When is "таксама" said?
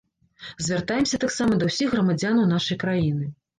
1.25-1.53